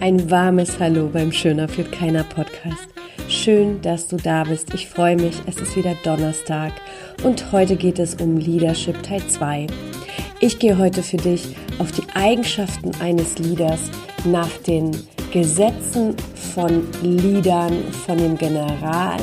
Ein 0.00 0.30
warmes 0.30 0.78
Hallo 0.78 1.10
beim 1.12 1.32
Schöner 1.32 1.68
führt 1.68 1.92
keiner 1.92 2.22
Podcast. 2.22 2.88
Schön, 3.28 3.82
dass 3.82 4.08
du 4.08 4.16
da 4.16 4.44
bist. 4.44 4.72
Ich 4.72 4.88
freue 4.88 5.16
mich. 5.16 5.36
Es 5.46 5.56
ist 5.56 5.76
wieder 5.76 5.94
Donnerstag 6.02 6.72
und 7.24 7.52
heute 7.52 7.76
geht 7.76 7.98
es 7.98 8.14
um 8.14 8.36
Leadership 8.36 9.02
Teil 9.02 9.26
2. 9.26 9.66
Ich 10.40 10.58
gehe 10.60 10.78
heute 10.78 11.02
für 11.02 11.16
dich 11.18 11.56
auf 11.78 11.90
die 11.92 12.04
Eigenschaften 12.14 12.92
eines 13.00 13.38
Leaders 13.38 13.90
nach 14.24 14.48
den 14.66 14.92
Gesetzen 15.32 16.14
von 16.54 16.86
Leadern 17.02 17.72
von 18.06 18.16
dem 18.18 18.38
General 18.38 19.18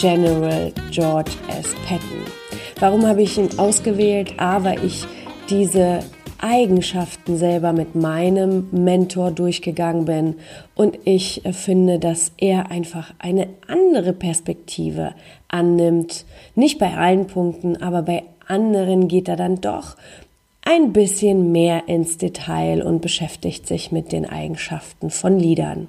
General 0.00 0.72
George 0.92 1.32
S. 1.48 1.74
Patton. 1.86 2.45
Warum 2.78 3.06
habe 3.06 3.22
ich 3.22 3.38
ihn 3.38 3.58
ausgewählt? 3.58 4.34
A, 4.36 4.62
weil 4.62 4.84
ich 4.84 5.06
diese 5.48 6.00
Eigenschaften 6.38 7.38
selber 7.38 7.72
mit 7.72 7.94
meinem 7.94 8.68
Mentor 8.70 9.30
durchgegangen 9.30 10.04
bin 10.04 10.34
und 10.74 10.98
ich 11.04 11.40
finde, 11.52 11.98
dass 11.98 12.32
er 12.36 12.70
einfach 12.70 13.14
eine 13.18 13.48
andere 13.66 14.12
Perspektive 14.12 15.14
annimmt. 15.48 16.26
Nicht 16.54 16.78
bei 16.78 16.94
allen 16.94 17.26
Punkten, 17.26 17.82
aber 17.82 18.02
bei 18.02 18.24
anderen 18.46 19.08
geht 19.08 19.28
er 19.28 19.36
dann 19.36 19.62
doch 19.62 19.96
ein 20.62 20.92
bisschen 20.92 21.52
mehr 21.52 21.88
ins 21.88 22.18
Detail 22.18 22.82
und 22.82 23.00
beschäftigt 23.00 23.66
sich 23.66 23.90
mit 23.90 24.12
den 24.12 24.26
Eigenschaften 24.26 25.08
von 25.08 25.38
Liedern. 25.38 25.88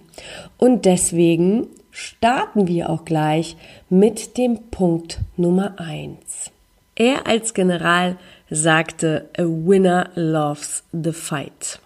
Und 0.58 0.86
deswegen 0.86 1.68
starten 1.92 2.68
wir 2.68 2.90
auch 2.90 3.04
gleich 3.04 3.58
mit 3.90 4.38
dem 4.38 4.70
Punkt 4.72 5.20
Nummer 5.36 5.80
eins. 5.80 6.52
Er 7.00 7.28
als 7.28 7.54
General 7.54 8.18
sagte, 8.50 9.30
A 9.38 9.44
winner 9.44 10.10
loves 10.16 10.84
the 10.92 11.12
fight. 11.12 11.80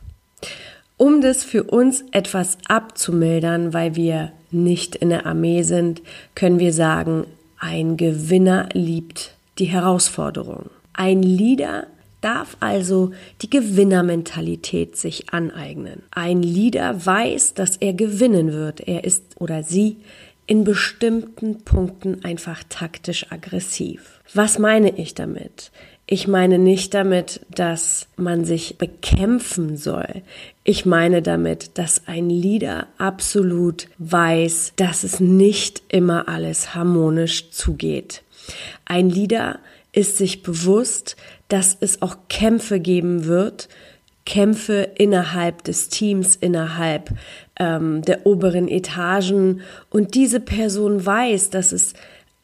Um 0.95 1.19
das 1.19 1.43
für 1.43 1.65
uns 1.65 2.05
etwas 2.11 2.57
abzumildern, 2.69 3.73
weil 3.73 3.95
wir 3.95 4.31
nicht 4.51 4.95
in 4.95 5.09
der 5.09 5.25
Armee 5.25 5.63
sind, 5.63 6.01
können 6.33 6.59
wir 6.59 6.71
sagen, 6.71 7.25
ein 7.59 7.97
Gewinner 7.97 8.69
liebt 8.71 9.35
die 9.59 9.65
Herausforderung. 9.65 10.69
Ein 10.93 11.21
Leader 11.23 11.87
darf 12.21 12.55
also 12.61 13.11
die 13.41 13.49
Gewinnermentalität 13.49 14.95
sich 14.95 15.33
aneignen. 15.33 16.03
Ein 16.11 16.41
Leader 16.41 17.05
weiß, 17.05 17.53
dass 17.55 17.75
er 17.75 17.93
gewinnen 17.93 18.53
wird. 18.53 18.79
Er 18.87 19.03
ist 19.03 19.23
oder 19.39 19.63
sie 19.63 19.97
in 20.47 20.63
bestimmten 20.63 21.63
Punkten 21.63 22.23
einfach 22.23 22.63
taktisch 22.69 23.29
aggressiv. 23.29 24.20
Was 24.33 24.59
meine 24.59 24.97
ich 24.97 25.13
damit? 25.13 25.71
Ich 26.07 26.27
meine 26.27 26.59
nicht 26.59 26.93
damit, 26.93 27.41
dass 27.49 28.07
man 28.17 28.43
sich 28.43 28.77
bekämpfen 28.77 29.77
soll. 29.77 30.23
Ich 30.63 30.85
meine 30.85 31.21
damit, 31.21 31.77
dass 31.77 32.07
ein 32.07 32.29
Leader 32.29 32.87
absolut 32.97 33.87
weiß, 33.97 34.73
dass 34.75 35.03
es 35.03 35.19
nicht 35.19 35.83
immer 35.87 36.27
alles 36.27 36.75
harmonisch 36.75 37.51
zugeht. 37.51 38.23
Ein 38.85 39.09
Leader 39.09 39.59
ist 39.93 40.17
sich 40.17 40.43
bewusst, 40.43 41.15
dass 41.47 41.77
es 41.79 42.01
auch 42.01 42.17
Kämpfe 42.29 42.79
geben 42.79 43.25
wird, 43.25 43.69
Kämpfe 44.25 44.89
innerhalb 44.95 45.63
des 45.63 45.89
Teams, 45.89 46.35
innerhalb 46.35 47.11
ähm, 47.59 48.01
der 48.03 48.25
oberen 48.25 48.67
Etagen. 48.67 49.61
Und 49.89 50.15
diese 50.15 50.39
Person 50.39 51.05
weiß, 51.05 51.49
dass 51.49 51.71
es 51.71 51.93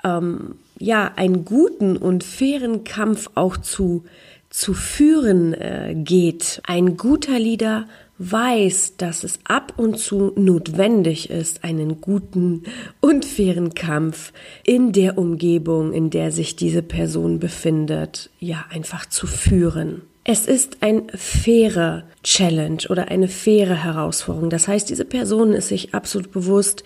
ähm, 0.04 0.56
ja, 0.80 1.12
einen 1.16 1.46
guten 1.46 1.98
und 1.98 2.24
fairen 2.24 2.84
Kampf 2.84 3.30
auch 3.36 3.58
zu, 3.58 4.04
zu 4.50 4.74
führen 4.74 5.54
äh, 5.54 5.96
geht. 5.96 6.62
Ein 6.66 6.98
guter 6.98 7.40
Leader 7.40 7.88
weiß, 8.20 8.98
dass 8.98 9.24
es 9.24 9.40
ab 9.44 9.74
und 9.78 10.00
zu 10.00 10.34
notwendig 10.36 11.30
ist, 11.30 11.64
einen 11.64 12.02
guten 12.02 12.64
und 13.00 13.26
fairen 13.26 13.76
Kampf 13.76 14.34
in 14.64 14.92
der 14.92 15.18
Umgebung, 15.18 15.94
in 15.94 16.10
der 16.10 16.32
sich 16.32 16.56
diese 16.56 16.82
Person 16.82 17.40
befindet, 17.40 18.30
ja, 18.40 18.66
einfach 18.70 19.06
zu 19.06 19.28
führen. 19.28 20.02
Es 20.24 20.46
ist 20.46 20.78
ein 20.82 21.04
faire 21.16 22.04
Challenge 22.24 22.84
oder 22.90 23.10
eine 23.10 23.28
faire 23.30 23.84
Herausforderung. 23.84 24.50
Das 24.50 24.68
heißt, 24.68 24.90
diese 24.90 25.06
Person 25.06 25.54
ist 25.54 25.70
sich 25.70 25.94
absolut 25.94 26.32
bewusst, 26.32 26.84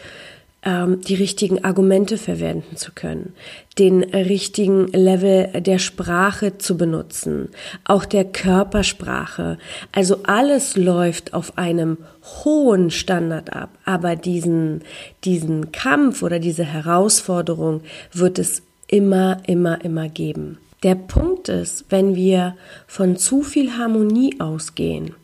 ähm, 0.63 1.01
die 1.01 1.15
richtigen 1.15 1.63
Argumente 1.63 2.17
verwenden 2.17 2.77
zu 2.77 2.91
können, 2.91 3.33
den 3.79 4.03
richtigen 4.03 4.87
Level 4.89 5.47
der 5.59 5.79
Sprache 5.79 6.57
zu 6.57 6.77
benutzen, 6.77 7.49
auch 7.83 8.05
der 8.05 8.25
Körpersprache. 8.25 9.57
Also 9.91 10.17
alles 10.23 10.75
läuft 10.77 11.33
auf 11.33 11.57
einem 11.57 11.97
hohen 12.43 12.91
Standard 12.91 13.53
ab, 13.53 13.69
aber 13.85 14.15
diesen, 14.15 14.83
diesen 15.23 15.71
Kampf 15.71 16.21
oder 16.21 16.39
diese 16.39 16.63
Herausforderung 16.63 17.81
wird 18.13 18.37
es 18.37 18.61
immer, 18.87 19.39
immer, 19.47 19.83
immer 19.83 20.09
geben. 20.09 20.59
Der 20.83 20.95
Punkt 20.95 21.49
ist, 21.49 21.85
wenn 21.89 22.15
wir 22.15 22.55
von 22.87 23.15
zu 23.17 23.43
viel 23.43 23.77
Harmonie 23.77 24.39
ausgehen, 24.39 25.15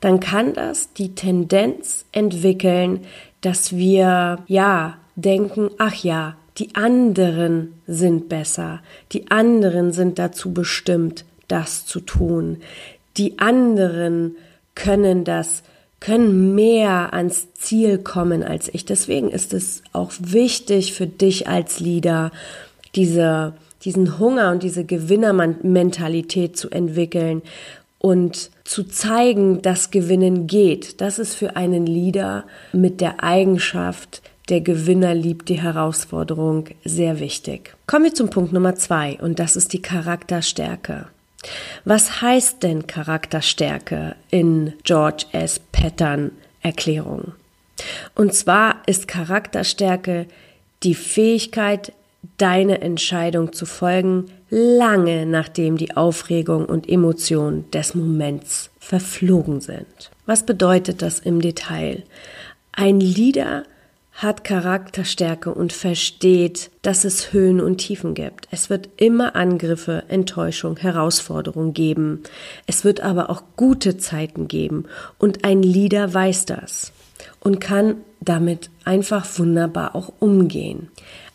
dann 0.00 0.20
kann 0.20 0.52
das 0.52 0.92
die 0.92 1.14
Tendenz 1.14 2.04
entwickeln, 2.12 3.00
dass 3.44 3.76
wir, 3.76 4.38
ja, 4.46 4.96
denken, 5.16 5.70
ach 5.78 6.02
ja, 6.02 6.36
die 6.56 6.74
anderen 6.74 7.74
sind 7.86 8.28
besser, 8.28 8.80
die 9.12 9.30
anderen 9.30 9.92
sind 9.92 10.18
dazu 10.18 10.52
bestimmt, 10.54 11.24
das 11.48 11.84
zu 11.84 12.00
tun, 12.00 12.58
die 13.16 13.38
anderen 13.38 14.36
können 14.74 15.24
das, 15.24 15.62
können 16.00 16.54
mehr 16.54 17.12
ans 17.12 17.52
Ziel 17.54 17.98
kommen 17.98 18.42
als 18.42 18.68
ich. 18.72 18.84
Deswegen 18.84 19.30
ist 19.30 19.54
es 19.54 19.82
auch 19.92 20.12
wichtig 20.18 20.92
für 20.92 21.06
dich 21.06 21.48
als 21.48 21.80
Leader, 21.80 22.30
diese, 22.94 23.54
diesen 23.82 24.18
Hunger 24.18 24.50
und 24.52 24.62
diese 24.62 24.84
Gewinnermentalität 24.84 26.56
zu 26.56 26.70
entwickeln 26.70 27.42
und 28.04 28.50
zu 28.64 28.84
zeigen, 28.84 29.62
dass 29.62 29.90
Gewinnen 29.90 30.46
geht. 30.46 31.00
Das 31.00 31.18
ist 31.18 31.34
für 31.34 31.56
einen 31.56 31.86
Leader 31.86 32.44
mit 32.74 33.00
der 33.00 33.24
Eigenschaft, 33.24 34.20
der 34.50 34.60
Gewinner 34.60 35.14
liebt 35.14 35.48
die 35.48 35.62
Herausforderung, 35.62 36.68
sehr 36.84 37.18
wichtig. 37.18 37.74
Kommen 37.86 38.04
wir 38.04 38.12
zum 38.12 38.28
Punkt 38.28 38.52
Nummer 38.52 38.74
zwei 38.74 39.16
und 39.22 39.38
das 39.38 39.56
ist 39.56 39.72
die 39.72 39.80
Charakterstärke. 39.80 41.06
Was 41.86 42.20
heißt 42.20 42.62
denn 42.62 42.86
Charakterstärke 42.86 44.16
in 44.30 44.74
George 44.82 45.24
S. 45.32 45.58
Pattern 45.72 46.32
Erklärung? 46.60 47.32
Und 48.14 48.34
zwar 48.34 48.82
ist 48.84 49.08
Charakterstärke 49.08 50.26
die 50.82 50.94
Fähigkeit, 50.94 51.94
deine 52.36 52.82
Entscheidung 52.82 53.54
zu 53.54 53.64
folgen, 53.64 54.26
lange 54.54 55.26
nachdem 55.26 55.76
die 55.76 55.96
Aufregung 55.96 56.66
und 56.66 56.88
Emotion 56.88 57.64
des 57.72 57.96
Moments 57.96 58.70
verflogen 58.78 59.60
sind. 59.60 60.10
Was 60.26 60.46
bedeutet 60.46 61.02
das 61.02 61.18
im 61.18 61.40
Detail? 61.40 62.04
Ein 62.70 63.00
Leader 63.00 63.64
hat 64.12 64.44
Charakterstärke 64.44 65.52
und 65.52 65.72
versteht, 65.72 66.70
dass 66.82 67.04
es 67.04 67.32
Höhen 67.32 67.60
und 67.60 67.78
Tiefen 67.78 68.14
gibt. 68.14 68.46
Es 68.52 68.70
wird 68.70 68.88
immer 68.96 69.34
Angriffe, 69.34 70.04
Enttäuschung, 70.06 70.76
Herausforderung 70.76 71.74
geben. 71.74 72.22
Es 72.68 72.84
wird 72.84 73.00
aber 73.00 73.30
auch 73.30 73.42
gute 73.56 73.96
Zeiten 73.96 74.46
geben. 74.46 74.84
Und 75.18 75.44
ein 75.44 75.64
Leader 75.64 76.14
weiß 76.14 76.46
das 76.46 76.92
und 77.44 77.60
kann 77.60 77.98
damit 78.20 78.70
einfach 78.84 79.38
wunderbar 79.38 79.94
auch 79.94 80.12
umgehen. 80.18 80.88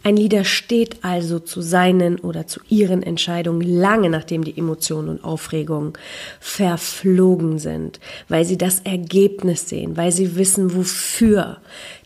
Ein 0.04 0.16
Leader 0.16 0.44
steht 0.44 1.04
also 1.04 1.40
zu 1.40 1.62
seinen 1.62 2.20
oder 2.20 2.48
zu 2.48 2.62
ihren 2.70 3.04
Entscheidungen 3.04 3.62
lange 3.62 4.10
nachdem 4.10 4.44
die 4.44 4.58
Emotionen 4.58 5.10
und 5.10 5.24
Aufregungen 5.24 5.94
verflogen 6.40 7.60
sind, 7.60 8.00
weil 8.28 8.46
sie 8.46 8.58
das 8.58 8.80
Ergebnis 8.82 9.70
sehen, 9.70 9.98
weil 9.98 10.12
sie 10.12 10.36
wissen, 10.36 10.76
wofür. 10.76 11.58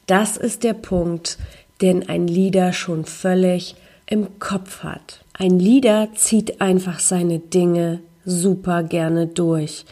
Das 0.06 0.38
ist 0.38 0.64
der 0.64 0.74
Punkt, 0.74 1.38
den 1.82 2.10
ein 2.10 2.28
Leader 2.28 2.74
schon 2.74 3.06
völlig 3.06 3.76
im 4.06 4.40
Kopf 4.40 4.84
hat. 4.84 5.24
Ein 5.34 5.60
Leader 5.60 6.10
zieht 6.16 6.62
einfach 6.62 7.00
seine 7.00 7.40
Dinge 7.40 8.00
super 8.26 8.84
gerne 8.84 9.28
durch 9.28 9.86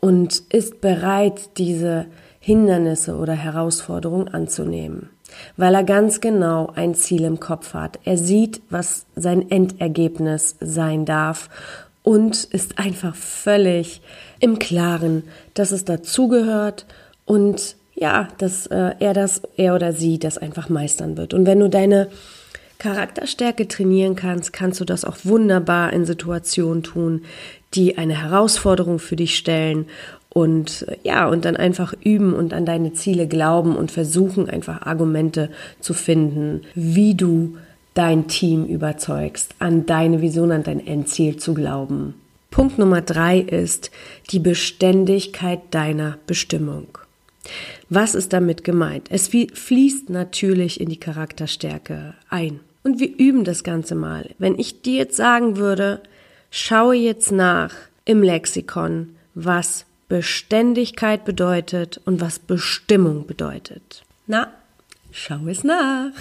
und 0.00 0.42
ist 0.50 0.80
bereit, 0.80 1.58
diese 1.58 2.06
Hindernisse 2.40 3.16
oder 3.16 3.34
Herausforderungen 3.34 4.28
anzunehmen 4.28 5.10
weil 5.56 5.74
er 5.74 5.84
ganz 5.84 6.20
genau 6.20 6.72
ein 6.74 6.94
Ziel 6.94 7.24
im 7.24 7.40
Kopf 7.40 7.74
hat. 7.74 7.98
Er 8.04 8.16
sieht, 8.16 8.62
was 8.70 9.06
sein 9.16 9.50
Endergebnis 9.50 10.56
sein 10.60 11.04
darf 11.04 11.48
und 12.02 12.44
ist 12.44 12.78
einfach 12.78 13.14
völlig 13.14 14.00
im 14.38 14.58
Klaren, 14.58 15.24
dass 15.54 15.70
es 15.70 15.84
dazugehört 15.84 16.86
und 17.26 17.76
ja, 17.94 18.28
dass 18.38 18.66
äh, 18.68 18.92
er 18.98 19.12
das, 19.12 19.42
er 19.56 19.74
oder 19.74 19.92
sie 19.92 20.18
das 20.18 20.38
einfach 20.38 20.68
meistern 20.68 21.16
wird. 21.16 21.34
Und 21.34 21.44
wenn 21.44 21.60
du 21.60 21.68
deine 21.68 22.08
Charakterstärke 22.80 23.68
trainieren 23.68 24.16
kannst, 24.16 24.52
kannst 24.52 24.80
du 24.80 24.84
das 24.84 25.04
auch 25.04 25.18
wunderbar 25.22 25.92
in 25.92 26.04
Situationen 26.04 26.82
tun, 26.82 27.22
die 27.74 27.98
eine 27.98 28.20
Herausforderung 28.20 28.98
für 28.98 29.14
dich 29.14 29.36
stellen 29.36 29.86
und 30.30 30.86
ja, 31.02 31.28
und 31.28 31.44
dann 31.44 31.56
einfach 31.56 31.92
üben 32.02 32.32
und 32.32 32.52
an 32.54 32.64
deine 32.64 32.92
Ziele 32.92 33.28
glauben 33.28 33.76
und 33.76 33.90
versuchen 33.90 34.48
einfach 34.48 34.82
Argumente 34.82 35.50
zu 35.80 35.92
finden, 35.92 36.62
wie 36.74 37.14
du 37.14 37.56
dein 37.94 38.28
Team 38.28 38.64
überzeugst, 38.64 39.54
an 39.58 39.86
deine 39.86 40.22
Vision, 40.22 40.52
an 40.52 40.62
dein 40.62 40.84
Endziel 40.84 41.36
zu 41.36 41.54
glauben. 41.54 42.14
Punkt 42.50 42.78
Nummer 42.78 43.00
drei 43.00 43.40
ist 43.40 43.90
die 44.30 44.38
Beständigkeit 44.38 45.60
deiner 45.70 46.18
Bestimmung. 46.26 46.86
Was 47.88 48.14
ist 48.14 48.32
damit 48.32 48.64
gemeint? 48.64 49.08
Es 49.10 49.28
fließt 49.28 50.10
natürlich 50.10 50.80
in 50.80 50.88
die 50.88 51.00
Charakterstärke 51.00 52.14
ein. 52.28 52.60
Und 52.82 52.98
wir 52.98 53.08
üben 53.16 53.44
das 53.44 53.62
Ganze 53.64 53.94
mal. 53.94 54.30
Wenn 54.38 54.58
ich 54.58 54.82
dir 54.82 54.96
jetzt 54.96 55.16
sagen 55.16 55.56
würde, 55.56 56.00
schaue 56.50 56.94
jetzt 56.94 57.30
nach 57.30 57.74
im 58.04 58.22
Lexikon, 58.22 59.16
was 59.34 59.84
Beständigkeit 60.08 61.24
bedeutet 61.24 62.00
und 62.04 62.20
was 62.20 62.38
Bestimmung 62.38 63.26
bedeutet. 63.26 64.02
Na, 64.26 64.48
schau 65.12 65.46
es 65.46 65.62
nach. 65.62 66.12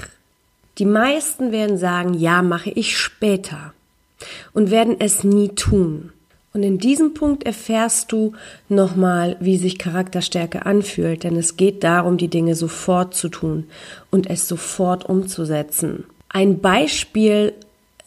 Die 0.78 0.86
meisten 0.86 1.52
werden 1.52 1.78
sagen, 1.78 2.14
ja, 2.14 2.42
mache 2.42 2.70
ich 2.70 2.98
später 2.98 3.74
und 4.54 4.72
werden 4.72 4.96
es 5.00 5.24
nie 5.24 5.50
tun. 5.50 6.12
Und 6.54 6.64
in 6.64 6.78
diesem 6.78 7.14
Punkt 7.14 7.44
erfährst 7.44 8.12
du 8.12 8.34
nochmal, 8.70 9.38
wie 9.40 9.58
sich 9.58 9.78
Charakterstärke 9.78 10.66
anfühlt, 10.66 11.24
denn 11.24 11.36
es 11.36 11.58
geht 11.58 11.84
darum, 11.84 12.18
die 12.18 12.28
Dinge 12.28 12.56
sofort 12.56 13.14
zu 13.14 13.30
tun 13.30 13.68
und 14.10 14.30
es 14.30 14.48
sofort 14.48 15.06
umzusetzen. 15.06 16.06
Ein 16.30 16.60
Beispiel 16.60 17.54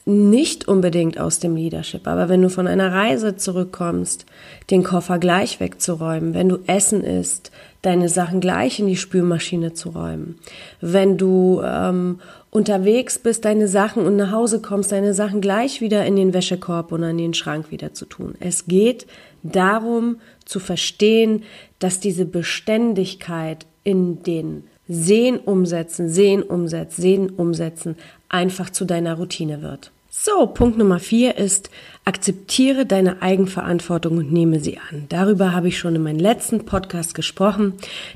nicht 0.04 0.66
unbedingt 0.66 1.18
aus 1.20 1.38
dem 1.38 1.54
Leadership, 1.54 2.08
aber 2.08 2.28
wenn 2.28 2.42
du 2.42 2.50
von 2.50 2.66
einer 2.66 2.92
Reise 2.92 3.36
zurückkommst, 3.36 4.26
den 4.70 4.82
Koffer 4.82 5.18
gleich 5.18 5.60
wegzuräumen, 5.60 6.34
wenn 6.34 6.48
du 6.48 6.58
Essen 6.66 7.04
isst, 7.04 7.52
deine 7.82 8.08
Sachen 8.08 8.40
gleich 8.40 8.80
in 8.80 8.88
die 8.88 8.96
Spülmaschine 8.96 9.74
zu 9.74 9.90
räumen, 9.90 10.38
wenn 10.80 11.18
du 11.18 11.62
ähm, 11.64 12.18
unterwegs 12.50 13.20
bist, 13.20 13.44
deine 13.44 13.68
Sachen 13.68 14.04
und 14.04 14.16
nach 14.16 14.32
Hause 14.32 14.60
kommst, 14.60 14.90
deine 14.90 15.14
Sachen 15.14 15.40
gleich 15.40 15.80
wieder 15.80 16.04
in 16.04 16.16
den 16.16 16.34
Wäschekorb 16.34 16.90
und 16.90 17.04
an 17.04 17.18
den 17.18 17.34
Schrank 17.34 17.70
wieder 17.70 17.94
zu 17.94 18.04
tun. 18.04 18.34
Es 18.40 18.66
geht 18.66 19.06
darum 19.44 20.16
zu 20.44 20.58
verstehen, 20.58 21.44
dass 21.78 22.00
diese 22.00 22.24
Beständigkeit 22.24 23.66
in 23.84 24.22
den 24.24 24.64
Sehen 24.92 25.38
umsetzen, 25.38 26.08
Sehen 26.08 26.42
umsetzen, 26.42 27.02
Sehen 27.02 27.30
umsetzen 27.30 27.96
einfach 28.28 28.70
zu 28.70 28.84
deiner 28.84 29.14
Routine 29.14 29.62
wird. 29.62 29.90
So, 30.14 30.46
Punkt 30.46 30.76
Nummer 30.76 30.98
vier 30.98 31.38
ist, 31.38 31.70
akzeptiere 32.04 32.84
deine 32.84 33.22
Eigenverantwortung 33.22 34.18
und 34.18 34.30
nehme 34.30 34.60
sie 34.60 34.76
an. 34.76 35.06
Darüber 35.08 35.52
habe 35.54 35.68
ich 35.68 35.78
schon 35.78 35.96
in 35.96 36.02
meinem 36.02 36.18
letzten 36.18 36.66
Podcast 36.66 37.14
gesprochen. 37.14 37.72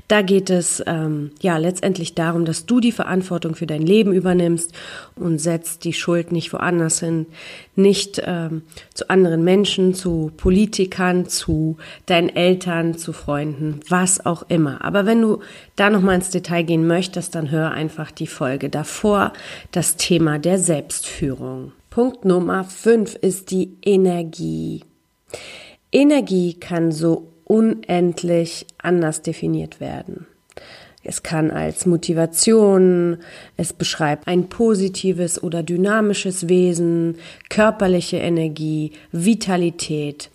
Da 0.07 0.21
geht 0.21 0.51
es 0.51 0.83
ähm, 0.85 1.31
ja 1.41 1.57
letztendlich 1.57 2.13
darum, 2.13 2.45
dass 2.45 2.67
du 2.67 2.79
die 2.79 2.91
Verantwortung 2.91 3.55
für 3.55 3.65
dein 3.65 3.81
Leben 3.81 4.13
übernimmst 4.13 4.73
und 5.15 5.39
setzt 5.39 5.85
die 5.85 5.93
Schuld 5.93 6.31
nicht 6.31 6.53
woanders 6.53 6.99
hin, 6.99 7.25
nicht 7.77 8.21
ähm, 8.25 8.63
zu 8.93 9.09
anderen 9.09 9.43
Menschen, 9.43 9.93
zu 9.93 10.31
Politikern, 10.35 11.27
zu 11.27 11.77
deinen 12.05 12.29
Eltern, 12.29 12.97
zu 12.97 13.13
Freunden, 13.13 13.79
was 13.89 14.25
auch 14.25 14.43
immer. 14.49 14.83
Aber 14.83 15.05
wenn 15.05 15.21
du 15.21 15.39
da 15.75 15.89
noch 15.89 16.01
mal 16.01 16.15
ins 16.15 16.29
Detail 16.29 16.63
gehen 16.63 16.87
möchtest, 16.87 17.35
dann 17.35 17.51
hör 17.51 17.71
einfach 17.71 18.11
die 18.11 18.27
Folge 18.27 18.69
davor, 18.69 19.33
das 19.71 19.95
Thema 19.95 20.39
der 20.39 20.59
Selbstführung. 20.59 21.71
Punkt 21.89 22.25
Nummer 22.25 22.63
5 22.63 23.15
ist 23.15 23.51
die 23.51 23.77
Energie. 23.83 24.83
Energie 25.91 26.53
kann 26.53 26.91
so 26.91 27.27
unendlich 27.43 28.67
anders 28.77 29.21
definiert 29.21 29.79
werden. 29.79 30.27
Es 31.07 31.23
kann 31.23 31.51
als 31.51 31.85
Motivation, 31.85 33.19
es 33.55 33.71
beschreibt 33.71 34.27
ein 34.27 34.49
positives 34.49 35.41
oder 35.41 35.63
dynamisches 35.63 36.49
Wesen, 36.49 37.15
körperliche 37.49 38.17
Energie, 38.17 38.91
Vitalität 39.13 40.29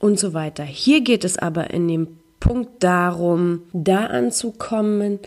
und 0.00 0.18
so 0.18 0.34
weiter. 0.34 0.64
Hier 0.64 1.02
geht 1.02 1.24
es 1.24 1.38
aber 1.38 1.70
in 1.70 1.86
dem 1.86 2.08
Punkt 2.40 2.82
darum, 2.82 3.62
da 3.72 4.06
anzukommen, 4.06 5.20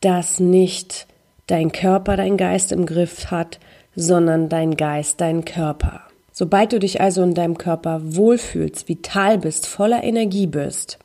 dass 0.00 0.38
nicht 0.38 1.08
dein 1.48 1.72
Körper 1.72 2.16
dein 2.16 2.36
Geist 2.36 2.70
im 2.70 2.86
Griff 2.86 3.32
hat, 3.32 3.58
sondern 3.96 4.48
dein 4.48 4.76
Geist, 4.76 5.20
dein 5.20 5.44
Körper. 5.44 6.02
Sobald 6.30 6.72
du 6.72 6.78
dich 6.78 7.00
also 7.00 7.24
in 7.24 7.34
deinem 7.34 7.58
Körper 7.58 8.00
wohlfühlst, 8.02 8.88
vital 8.88 9.38
bist, 9.38 9.66
voller 9.66 10.04
Energie 10.04 10.46
bist, 10.46 11.00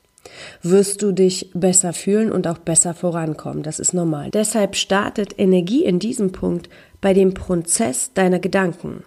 wirst 0.62 1.02
du 1.02 1.12
dich 1.12 1.50
besser 1.54 1.92
fühlen 1.92 2.32
und 2.32 2.46
auch 2.46 2.58
besser 2.58 2.94
vorankommen. 2.94 3.62
Das 3.62 3.80
ist 3.80 3.94
normal. 3.94 4.30
Deshalb 4.30 4.76
startet 4.76 5.38
Energie 5.38 5.84
in 5.84 5.98
diesem 5.98 6.32
Punkt 6.32 6.68
bei 7.00 7.14
dem 7.14 7.34
Prozess 7.34 8.12
deiner 8.12 8.38
Gedanken. 8.38 9.04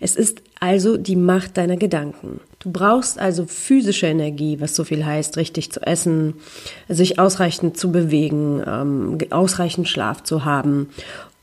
Es 0.00 0.16
ist 0.16 0.42
also 0.58 0.96
die 0.96 1.16
Macht 1.16 1.58
deiner 1.58 1.76
Gedanken. 1.76 2.40
Du 2.60 2.72
brauchst 2.72 3.18
also 3.18 3.44
physische 3.44 4.06
Energie, 4.06 4.58
was 4.58 4.74
so 4.74 4.84
viel 4.84 5.04
heißt, 5.04 5.36
richtig 5.36 5.70
zu 5.70 5.80
essen, 5.82 6.34
sich 6.88 7.18
ausreichend 7.18 7.76
zu 7.76 7.92
bewegen, 7.92 8.62
ähm, 8.66 9.18
ausreichend 9.30 9.86
Schlaf 9.86 10.22
zu 10.22 10.46
haben 10.46 10.88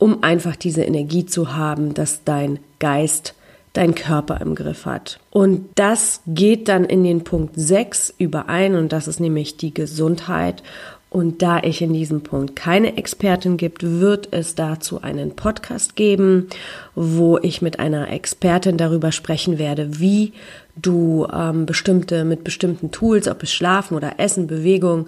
um 0.04 0.22
einfach 0.22 0.58
diese 0.58 0.84
Energie 0.84 1.26
zu 1.26 1.56
haben, 1.56 1.94
dass 1.94 2.26
dein 2.26 2.60
Geist 2.80 3.36
dein 3.74 3.96
Körper 3.96 4.40
im 4.40 4.56
Griff 4.56 4.86
hat. 4.86 5.20
Und 5.32 5.70
das 5.76 6.22
geht 6.28 6.68
dann 6.68 6.86
in 6.86 7.04
den 7.04 7.24
Punkt 7.24 7.54
6 7.56 8.14
überein 8.18 8.76
und 8.76 8.94
das 8.94 9.08
ist 9.08 9.20
nämlich 9.20 9.58
die 9.58 9.74
Gesundheit. 9.74 10.64
Und 11.10 11.44
da 11.44 11.60
ich 11.60 11.84
in 11.84 11.94
diesem 11.94 12.22
Punkt 12.24 12.56
keine 12.56 12.98
Expertin 12.98 13.58
gibt, 13.58 13.84
wird 13.84 14.30
es 14.32 14.56
dazu 14.56 15.04
einen 15.04 15.36
Podcast 15.36 15.96
geben, 15.96 16.48
wo 16.96 17.38
ich 17.38 17.62
mit 17.62 17.78
einer 17.78 18.10
Expertin 18.10 18.78
darüber 18.78 19.12
sprechen 19.12 19.60
werde, 19.60 20.00
wie 20.00 20.34
du 20.76 21.28
ähm, 21.32 21.68
bestimmte 21.68 22.26
mit 22.26 22.44
bestimmten 22.44 22.90
Tools, 22.90 23.28
ob 23.28 23.44
es 23.44 23.54
Schlafen 23.54 23.96
oder 23.96 24.14
Essen, 24.18 24.48
Bewegung, 24.48 25.06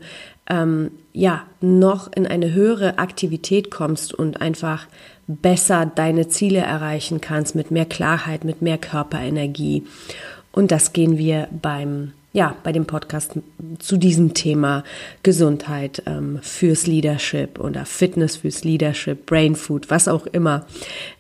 ähm, 0.50 0.92
ja, 1.14 1.44
noch 1.62 2.12
in 2.12 2.28
eine 2.28 2.54
höhere 2.54 2.98
Aktivität 2.98 3.72
kommst 3.72 4.14
und 4.14 4.42
einfach 4.42 4.88
besser 5.28 5.86
deine 5.86 6.28
Ziele 6.28 6.60
erreichen 6.60 7.22
kannst 7.22 7.56
mit 7.56 7.72
mehr 7.72 7.86
Klarheit, 7.86 8.44
mit 8.44 8.62
mehr 8.62 8.78
Körperenergie. 8.78 9.86
Und 10.52 10.72
das 10.72 10.94
gehen 10.94 11.18
wir 11.18 11.48
beim 11.62 12.14
ja, 12.36 12.54
bei 12.64 12.74
dem 12.74 12.86
Podcast 12.86 13.40
zu 13.80 13.96
diesem 13.96 14.34
Thema 14.34 14.84
Gesundheit 15.24 16.04
ähm, 16.06 16.40
fürs 16.42 16.86
Leadership 16.86 17.62
oder 17.62 17.86
Fitness 17.86 18.36
fürs 18.36 18.66
Leadership, 18.66 19.26
Brain 19.26 19.56
Food, 19.56 19.90
was 19.90 20.10
auch 20.10 20.28
immer 20.28 20.66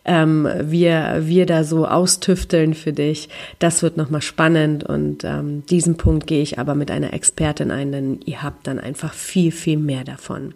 ähm, 0.03 0.45
wir, 0.62 1.22
wir 1.22 1.45
da 1.45 1.63
so 1.63 1.88
austüfteln 1.88 2.74
für 2.74 2.91
dich. 2.91 3.29
Das 3.60 3.81
wird 3.81 3.95
nochmal 3.95 4.22
spannend 4.22 4.84
und 4.84 5.24
ähm, 5.24 5.65
diesen 5.67 5.95
Punkt 5.95 6.27
gehe 6.27 6.41
ich 6.41 6.60
aber 6.60 6.75
mit 6.75 6.91
einer 6.91 7.13
Expertin 7.13 7.72
ein, 7.72 7.93
denn 7.93 8.19
ihr 8.25 8.43
habt 8.43 8.67
dann 8.67 8.77
einfach 8.77 9.13
viel, 9.13 9.53
viel 9.53 9.77
mehr 9.77 10.03
davon. 10.03 10.53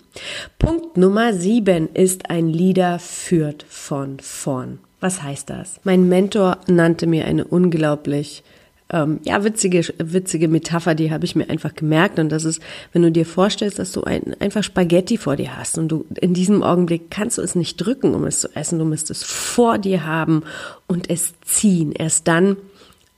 Punkt 0.60 0.98
Nummer 0.98 1.32
sieben 1.34 1.88
ist 1.94 2.30
ein 2.30 2.50
Leader 2.50 3.00
führt 3.00 3.64
von 3.70 4.20
vorn. 4.20 4.80
Was 5.00 5.24
heißt 5.24 5.50
das? 5.50 5.80
Mein 5.86 6.10
Mentor 6.10 6.58
nannte 6.68 7.08
mir 7.08 7.24
eine 7.24 7.46
unglaublich 7.46 8.44
ähm, 8.92 9.20
ja, 9.24 9.44
witzige, 9.44 9.84
witzige 9.98 10.48
Metapher, 10.48 10.96
die 10.96 11.12
habe 11.12 11.26
ich 11.26 11.36
mir 11.36 11.50
einfach 11.50 11.76
gemerkt. 11.76 12.18
Und 12.18 12.30
das 12.30 12.44
ist, 12.44 12.62
wenn 12.92 13.04
du 13.04 13.12
dir 13.12 13.26
vorstellst, 13.26 13.80
dass 13.80 13.92
du 13.92 14.04
ein, 14.04 14.36
einfach 14.40 14.64
Spaghetti 14.64 15.18
vor 15.18 15.36
dir 15.36 15.58
hast 15.58 15.78
und 15.78 15.90
du 15.90 16.06
in 16.20 16.34
diesem 16.34 16.64
Augenblick 16.64 17.12
kannst 17.12 17.38
du 17.38 17.42
es 17.42 17.56
nicht 17.56 17.78
drücken, 17.78 18.16
um 18.16 18.26
es 18.26 18.42
zu 18.42 18.56
essen. 18.56 18.80
Du 18.80 18.86
musst 18.86 19.12
es 19.12 19.24
vor 19.24 19.78
dir 19.78 20.06
haben 20.06 20.44
und 20.88 21.10
es 21.10 21.34
ziehen. 21.42 21.92
Erst 21.92 22.28
dann 22.28 22.58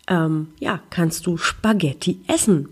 ähm, 0.08 0.48
ja, 0.60 0.82
kannst 0.90 1.26
du 1.26 1.38
Spaghetti 1.38 2.20
essen. 2.28 2.68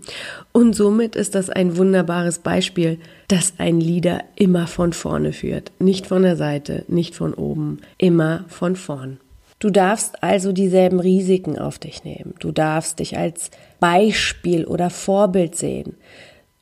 Und 0.52 0.74
somit 0.74 1.16
ist 1.16 1.34
das 1.34 1.48
ein 1.48 1.76
wunderbares 1.78 2.40
Beispiel, 2.40 2.98
dass 3.28 3.54
ein 3.58 3.80
Leader 3.80 4.24
immer 4.36 4.66
von 4.66 4.92
vorne 4.92 5.32
führt. 5.32 5.72
Nicht 5.78 6.06
von 6.06 6.22
der 6.22 6.36
Seite, 6.36 6.84
nicht 6.88 7.14
von 7.14 7.32
oben, 7.32 7.78
immer 7.96 8.44
von 8.48 8.76
vorn. 8.76 9.18
Du 9.60 9.68
darfst 9.68 10.22
also 10.22 10.52
dieselben 10.52 11.00
Risiken 11.00 11.58
auf 11.58 11.78
dich 11.78 12.02
nehmen. 12.02 12.34
Du 12.40 12.50
darfst 12.50 12.98
dich 12.98 13.16
als 13.16 13.50
Beispiel 13.78 14.64
oder 14.64 14.90
Vorbild 14.90 15.54
sehen. 15.54 15.96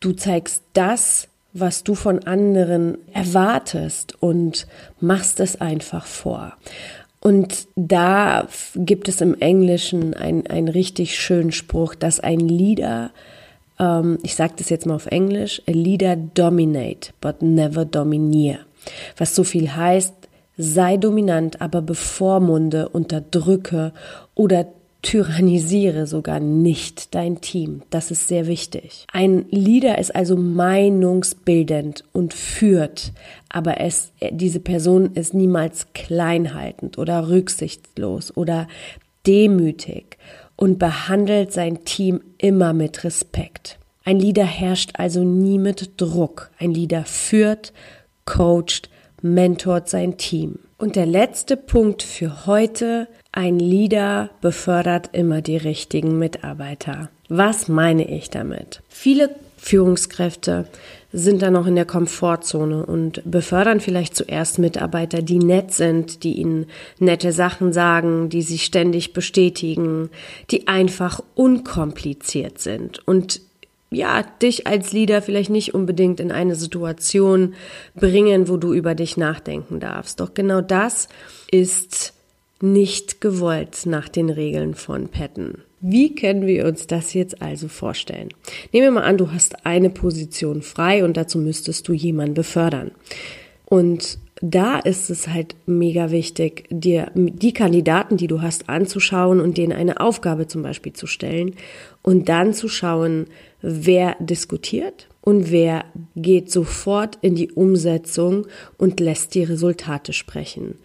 Du 0.01 0.13
zeigst 0.13 0.63
das, 0.73 1.29
was 1.53 1.85
du 1.85 1.95
von 1.95 2.25
anderen 2.25 2.99
erwartest 3.13 4.21
und 4.21 4.67
machst 5.01 5.41
es 5.41 5.61
einfach 5.61 6.07
vor. 6.07 6.55
Und 7.21 7.69
da 7.77 8.49
gibt 8.75 9.09
es 9.09 9.21
im 9.21 9.41
Englischen 9.41 10.15
einen, 10.15 10.69
richtig 10.69 11.19
schönen 11.19 11.53
Spruch, 11.53 11.95
dass 11.95 12.21
ein 12.21 12.41
Leader, 12.41 13.11
ähm, 13.79 14.19
ich 14.23 14.35
sage 14.35 14.55
das 14.57 14.71
jetzt 14.71 14.87
mal 14.87 14.95
auf 14.95 15.07
Englisch, 15.07 15.63
a 15.69 15.73
leader 15.73 16.17
dominate, 16.17 17.13
but 17.21 17.43
never 17.43 17.85
domineer. 17.85 18.59
Was 19.17 19.35
so 19.35 19.43
viel 19.45 19.75
heißt, 19.75 20.15
sei 20.59 20.97
dominant, 20.97 21.63
aber 21.63 21.81
bevormunde, 21.81 22.89
unterdrücke 22.89 23.93
oder 24.35 24.67
tyrannisiere 25.03 26.07
sogar 26.09 26.41
nicht 26.41 27.15
dein 27.15 27.41
Team. 27.41 27.83
Das 27.91 28.11
ist 28.11 28.27
sehr 28.27 28.49
wichtig. 28.49 29.07
Ein 29.13 29.47
Leader 29.51 29.99
ist 29.99 30.15
also 30.15 30.37
meinungsbildend 30.37 32.05
und 32.13 32.35
führt, 32.35 33.13
aber 33.49 33.81
es, 33.81 34.13
diese 34.31 34.61
Person 34.61 35.13
ist 35.15 35.35
niemals 35.35 35.87
kleinhaltend 35.95 36.99
oder 36.99 37.29
rücksichtslos 37.29 38.37
oder 38.37 38.67
demütig 39.27 40.19
und 40.57 40.81
behandelt 40.81 41.53
sein 41.53 41.85
Team 41.85 42.21
immer 42.37 42.73
mit 42.73 43.05
Respekt. 43.05 43.79
Ein 44.05 44.19
Leader 44.19 44.47
herrscht 44.47 44.93
also 44.95 45.23
nie 45.23 45.59
mit 45.59 45.93
Druck. 46.01 46.51
Ein 46.59 46.73
Leader 46.73 47.05
führt, 47.05 47.73
coacht, 48.25 48.91
mentort 49.23 49.89
sein 49.89 50.17
Team. 50.17 50.59
Und 50.79 50.97
der 50.97 51.07
letzte 51.07 51.57
Punkt 51.57 52.03
für 52.03 52.47
heute, 52.47 53.09
ein 53.33 53.59
Leader 53.59 54.31
befördert 54.41 55.11
immer 55.13 55.43
die 55.43 55.57
richtigen 55.57 56.19
Mitarbeiter. 56.19 57.11
Was 57.29 57.69
meine 57.69 58.09
ich 58.09 58.31
damit? 58.31 58.81
Viele 58.89 59.35
Führungskräfte 59.57 60.67
sind 61.13 61.43
dann 61.43 61.55
noch 61.55 61.67
in 61.67 61.75
der 61.75 61.85
Komfortzone 61.85 62.85
und 62.85 63.23
befördern 63.25 63.81
vielleicht 63.81 64.15
zuerst 64.15 64.59
Mitarbeiter, 64.59 65.23
die 65.23 65.39
nett 65.39 65.73
sind, 65.73 66.23
die 66.23 66.35
ihnen 66.35 66.67
nette 66.99 67.33
Sachen 67.33 67.73
sagen, 67.73 68.29
die 68.29 68.43
sie 68.43 68.59
ständig 68.59 69.15
bestätigen, 69.15 70.11
die 70.51 70.69
einfach 70.69 71.21
unkompliziert 71.35 72.59
sind 72.59 73.07
und 73.07 73.41
ja, 73.91 74.23
dich 74.23 74.67
als 74.67 74.93
Leader 74.93 75.23
vielleicht 75.23 75.51
nicht 75.51 75.75
unbedingt 75.75 76.21
in 76.21 76.31
eine 76.31 76.55
Situation 76.55 77.55
bringen, 77.95 78.49
wo 78.49 78.57
du 78.57 78.75
über 78.75 78.95
dich 78.95 79.17
nachdenken 79.17 79.81
darfst. 79.81 80.21
Doch 80.21 80.35
genau 80.35 80.61
das 80.61 81.09
ist 81.51 82.13
nicht 82.61 83.21
gewollt 83.21 83.87
nach 83.87 84.09
den 84.09 84.31
Regeln 84.31 84.75
von 84.75 85.09
Patton. 85.09 85.63
Wie 85.81 86.15
können 86.15 86.47
wir 86.47 86.67
uns 86.67 86.89
das 86.89 87.15
jetzt 87.15 87.41
also 87.41 87.69
vorstellen? 87.69 88.31
Nehmen 88.73 88.87
wir 88.87 88.91
mal 88.91 89.05
an, 89.05 89.17
du 89.17 89.31
hast 89.31 89.65
eine 89.65 89.91
Position 89.91 90.63
frei 90.63 91.05
und 91.05 91.17
dazu 91.17 91.39
müsstest 91.39 91.87
du 91.87 91.93
jemanden 91.93 92.35
befördern. 92.35 92.91
Und 93.69 94.19
da 94.41 94.79
ist 94.79 95.11
es 95.11 95.29
halt 95.29 95.57
mega 95.67 96.11
wichtig, 96.11 96.67
dir 96.71 97.11
die 97.15 97.53
Kandidaten, 97.53 98.17
die 98.17 98.27
du 98.27 98.41
hast, 98.41 98.69
anzuschauen 98.69 99.41
und 99.41 99.59
denen 99.59 99.73
eine 99.73 100.01
Aufgabe 100.01 100.47
zum 100.47 100.63
Beispiel 100.63 100.95
zu 100.95 101.07
stellen 101.07 101.55
und 102.03 102.29
dann 102.31 102.55
zu 102.55 102.69
schauen, 102.69 103.27
wer 103.61 104.17
diskutiert 104.21 105.09
und 105.21 105.51
wer 105.51 105.85
geht 106.17 106.51
sofort 106.51 107.19
in 107.21 107.35
die 107.35 107.51
Umsetzung 107.51 108.47
und 108.79 109.01
lässt 109.01 109.35
die 109.35 109.43
Resultate 109.43 110.15
sprechen. 110.15 110.77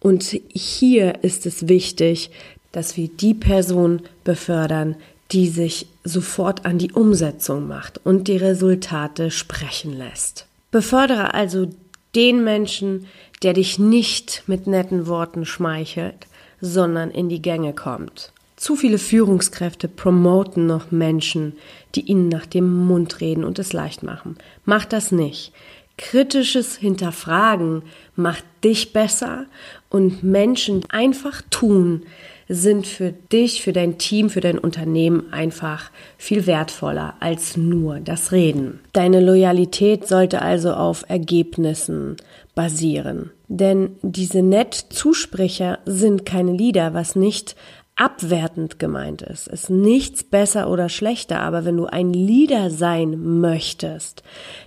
Und 0.00 0.40
hier 0.52 1.22
ist 1.22 1.46
es 1.46 1.68
wichtig, 1.68 2.30
dass 2.72 2.96
wir 2.96 3.06
die 3.08 3.34
Person 3.34 4.02
befördern, 4.24 4.96
die 5.30 5.48
sich 5.48 5.86
sofort 6.02 6.66
an 6.66 6.78
die 6.78 6.92
Umsetzung 6.92 7.68
macht 7.68 8.00
und 8.04 8.26
die 8.26 8.36
Resultate 8.36 9.30
sprechen 9.30 9.96
lässt. 9.96 10.46
Befördere 10.72 11.34
also 11.34 11.68
den 12.14 12.44
Menschen, 12.44 13.06
der 13.42 13.54
dich 13.54 13.78
nicht 13.78 14.44
mit 14.46 14.66
netten 14.66 15.06
Worten 15.06 15.44
schmeichelt, 15.44 16.26
sondern 16.60 17.10
in 17.10 17.28
die 17.28 17.42
Gänge 17.42 17.72
kommt. 17.72 18.32
Zu 18.56 18.76
viele 18.76 18.98
Führungskräfte 18.98 19.88
promoten 19.88 20.66
noch 20.66 20.92
Menschen, 20.92 21.54
die 21.94 22.02
ihnen 22.02 22.28
nach 22.28 22.46
dem 22.46 22.86
Mund 22.86 23.20
reden 23.20 23.44
und 23.44 23.58
es 23.58 23.72
leicht 23.72 24.04
machen. 24.04 24.36
Mach 24.64 24.84
das 24.84 25.10
nicht. 25.10 25.52
Kritisches 25.98 26.76
Hinterfragen 26.76 27.82
macht 28.14 28.44
dich 28.62 28.92
besser 28.92 29.46
und 29.90 30.22
Menschen 30.22 30.84
einfach 30.90 31.42
tun, 31.50 32.04
sind 32.48 32.86
für 32.86 33.12
dich, 33.12 33.62
für 33.62 33.72
dein 33.72 33.98
Team, 33.98 34.30
für 34.30 34.40
dein 34.40 34.58
Unternehmen 34.58 35.32
einfach 35.32 35.90
viel 36.18 36.46
wertvoller 36.46 37.14
als 37.20 37.56
nur 37.56 38.00
das 38.00 38.32
Reden. 38.32 38.80
Deine 38.92 39.20
Loyalität 39.20 40.06
sollte 40.06 40.42
also 40.42 40.72
auf 40.72 41.04
Ergebnissen 41.08 42.16
basieren. 42.54 43.30
Denn 43.48 43.96
diese 44.02 44.42
Nett-Zusprecher 44.42 45.78
sind 45.84 46.24
keine 46.24 46.52
Lieder, 46.52 46.94
was 46.94 47.16
nicht 47.16 47.56
abwertend 47.96 48.78
gemeint 48.78 49.22
ist. 49.22 49.48
Ist 49.48 49.70
nichts 49.70 50.24
besser 50.24 50.70
oder 50.70 50.88
schlechter, 50.88 51.40
aber 51.40 51.64
wenn 51.64 51.76
du 51.76 51.86
ein 51.86 52.12
Leader 52.12 52.70
sein 52.70 53.40
möchtest, 53.40 54.22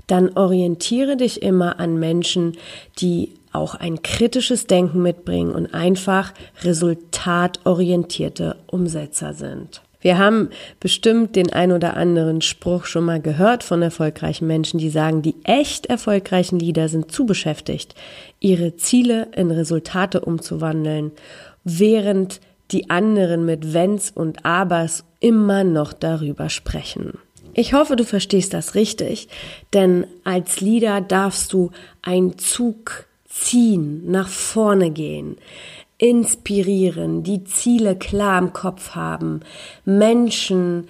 dann 0.08 0.38
orientiere 0.38 1.18
dich 1.18 1.42
immer 1.42 1.80
an 1.80 1.98
Menschen, 2.00 2.54
die 3.00 3.34
auch 3.56 3.76
ein 3.76 4.02
kritisches 4.02 4.68
Denken 4.68 5.02
mitbringen 5.02 5.54
und 5.54 5.74
einfach 5.74 6.34
resultatorientierte 6.64 8.58
Umsetzer 8.68 9.34
sind. 9.34 9.82
Wir 10.06 10.20
haben 10.20 10.50
bestimmt 10.80 11.36
den 11.36 11.52
ein 11.52 11.72
oder 11.72 11.98
anderen 11.98 12.42
Spruch 12.42 12.86
schon 12.86 13.06
mal 13.06 13.20
gehört 13.20 13.64
von 13.64 13.82
erfolgreichen 13.82 14.46
Menschen, 14.46 14.78
die 14.78 14.92
sagen, 14.92 15.24
die 15.24 15.34
echt 15.44 15.88
erfolgreichen 15.88 16.60
Leader 16.60 16.90
sind 16.90 17.12
zu 17.12 17.26
beschäftigt, 17.26 17.96
ihre 18.40 18.76
Ziele 18.76 19.30
in 19.36 19.50
Resultate 19.50 20.22
umzuwandeln, 20.22 21.12
während 21.64 22.40
die 22.70 22.92
anderen 22.92 23.46
mit 23.46 23.74
Wenns 23.74 24.12
und 24.12 24.46
Abers 24.46 25.06
immer 25.22 25.64
noch 25.64 25.92
darüber 25.92 26.50
sprechen. 26.50 27.18
Ich 27.56 27.74
hoffe, 27.74 27.96
du 27.96 28.04
verstehst 28.04 28.54
das 28.54 28.76
richtig, 28.76 29.28
denn 29.74 30.06
als 30.24 30.62
Leader 30.62 31.02
darfst 31.02 31.52
du 31.52 31.72
einen 32.04 32.38
Zug 32.38 33.08
ziehen, 33.36 34.10
nach 34.10 34.30
vorne 34.30 34.92
gehen, 34.92 35.38
inspirieren, 35.98 37.24
die 37.24 37.44
Ziele 37.44 37.96
klar 37.96 38.40
im 38.40 38.54
Kopf 38.54 38.92
haben, 38.92 39.42
Menschen 39.84 40.88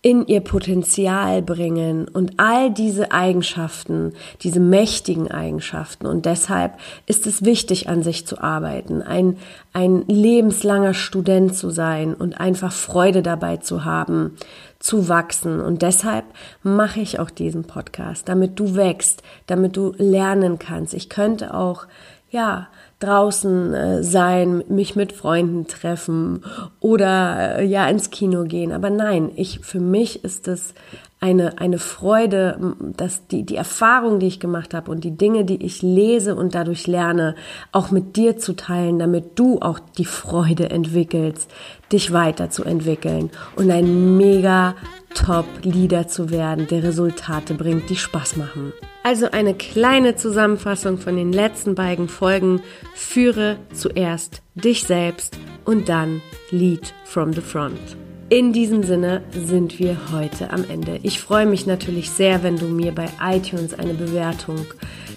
in 0.00 0.26
ihr 0.28 0.40
Potenzial 0.40 1.42
bringen 1.42 2.06
und 2.06 2.34
all 2.36 2.70
diese 2.70 3.10
Eigenschaften, 3.10 4.12
diese 4.42 4.60
mächtigen 4.60 5.28
Eigenschaften. 5.28 6.06
Und 6.06 6.24
deshalb 6.24 6.78
ist 7.06 7.26
es 7.26 7.44
wichtig, 7.44 7.88
an 7.88 8.04
sich 8.04 8.24
zu 8.24 8.40
arbeiten, 8.40 9.02
ein, 9.02 9.38
ein 9.72 10.04
lebenslanger 10.06 10.94
Student 10.94 11.56
zu 11.56 11.70
sein 11.70 12.14
und 12.14 12.40
einfach 12.40 12.72
Freude 12.72 13.22
dabei 13.22 13.56
zu 13.56 13.84
haben, 13.84 14.36
zu 14.78 15.08
wachsen. 15.08 15.60
Und 15.60 15.82
deshalb 15.82 16.24
mache 16.62 17.00
ich 17.00 17.18
auch 17.18 17.30
diesen 17.30 17.64
Podcast, 17.64 18.28
damit 18.28 18.60
du 18.60 18.76
wächst, 18.76 19.24
damit 19.48 19.76
du 19.76 19.94
lernen 19.98 20.60
kannst. 20.60 20.94
Ich 20.94 21.08
könnte 21.08 21.54
auch, 21.54 21.88
ja, 22.30 22.68
draußen 23.00 23.74
äh, 23.74 24.02
sein, 24.02 24.62
mich 24.68 24.96
mit 24.96 25.12
Freunden 25.12 25.66
treffen 25.66 26.44
oder 26.80 27.58
äh, 27.58 27.64
ja 27.64 27.88
ins 27.88 28.10
Kino 28.10 28.44
gehen. 28.44 28.72
Aber 28.72 28.90
nein, 28.90 29.30
ich 29.36 29.60
für 29.60 29.80
mich 29.80 30.24
ist 30.24 30.48
es 30.48 30.74
eine, 31.20 31.58
eine 31.58 31.78
Freude, 31.78 32.74
dass 32.96 33.26
die, 33.26 33.42
die 33.44 33.56
Erfahrung, 33.56 34.20
die 34.20 34.28
ich 34.28 34.40
gemacht 34.40 34.72
habe 34.72 34.90
und 34.90 35.02
die 35.02 35.16
Dinge, 35.16 35.44
die 35.44 35.64
ich 35.64 35.82
lese 35.82 36.36
und 36.36 36.54
dadurch 36.54 36.86
lerne, 36.86 37.34
auch 37.72 37.90
mit 37.90 38.16
dir 38.16 38.36
zu 38.36 38.54
teilen, 38.54 38.98
damit 38.98 39.38
du 39.38 39.60
auch 39.60 39.80
die 39.80 40.04
Freude 40.04 40.70
entwickelst, 40.70 41.50
dich 41.90 42.12
weiterzuentwickeln 42.12 43.30
und 43.56 43.70
ein 43.70 44.16
mega 44.16 44.74
Top-Leader 45.14 46.08
zu 46.08 46.30
werden, 46.30 46.66
der 46.66 46.82
Resultate 46.82 47.54
bringt, 47.54 47.90
die 47.90 47.96
Spaß 47.96 48.36
machen. 48.36 48.72
Also 49.02 49.30
eine 49.30 49.54
kleine 49.54 50.16
Zusammenfassung 50.16 50.98
von 50.98 51.16
den 51.16 51.32
letzten 51.32 51.74
beiden 51.74 52.08
Folgen. 52.08 52.60
Führe 52.94 53.56
zuerst 53.72 54.42
dich 54.54 54.84
selbst 54.84 55.38
und 55.64 55.88
dann 55.88 56.20
Lead 56.50 56.92
from 57.04 57.32
the 57.32 57.40
Front. 57.40 57.96
In 58.30 58.52
diesem 58.52 58.82
Sinne 58.82 59.22
sind 59.32 59.78
wir 59.78 59.96
heute 60.12 60.50
am 60.50 60.62
Ende. 60.68 61.00
Ich 61.02 61.18
freue 61.18 61.46
mich 61.46 61.66
natürlich 61.66 62.10
sehr, 62.10 62.42
wenn 62.42 62.56
du 62.56 62.66
mir 62.66 62.92
bei 62.92 63.08
iTunes 63.22 63.72
eine 63.72 63.94
Bewertung 63.94 64.66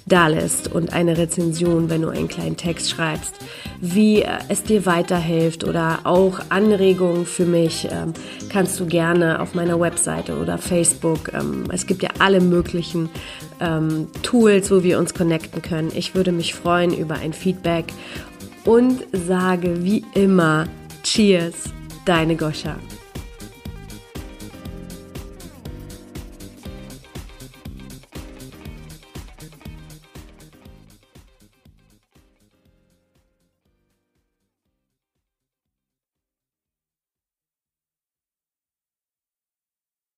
dalässt 0.06 0.72
und 0.72 0.94
eine 0.94 1.18
Rezension, 1.18 1.90
wenn 1.90 2.02
du 2.02 2.10
einen 2.10 2.28
kleinen 2.28 2.58
Text 2.58 2.90
schreibst, 2.90 3.36
wie 3.80 4.26
es 4.50 4.64
dir 4.64 4.86
weiterhilft 4.86 5.64
oder 5.64 6.00
auch 6.04 6.40
Anregungen 6.50 7.26
für 7.26 7.46
mich, 7.46 7.88
ähm, 7.92 8.14
kannst 8.50 8.80
du 8.80 8.86
gerne 8.86 9.40
auf 9.40 9.54
meiner 9.54 9.80
Webseite 9.80 10.38
oder 10.38 10.58
Facebook. 10.58 11.32
Ähm, 11.34 11.66
es 11.72 11.86
gibt 11.86 12.04
ja 12.04 12.10
alle 12.20 12.42
möglichen 12.42 13.10
ähm, 13.60 14.08
Tools, 14.24 14.72
wo 14.72 14.84
wir 14.84 15.00
uns 15.00 15.14
connecten 15.14 15.62
können. 15.62 15.92
Ich 15.96 16.16
würde 16.16 16.32
mich 16.32 16.54
freuen 16.54 16.94
über 16.94 17.16
ein 17.16 17.34
Feedback 17.34 17.86
und 18.66 19.04
sage 19.12 19.84
wie 19.84 20.04
immer 20.14 20.68
Cheers, 21.04 21.56
deine 22.06 22.36
Goscha. 22.36 22.76